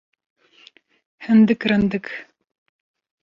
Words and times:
Hindik 1.25 1.61
rindik. 1.69 2.07